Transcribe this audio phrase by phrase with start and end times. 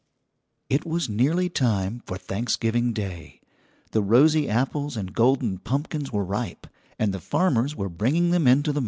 [0.67, 3.39] It was nearly time for Thanksgiving Day.
[3.91, 6.65] The rosy apples and golden pumpkins were ripe,
[6.97, 8.79] and the farmers were bringing them into the markets.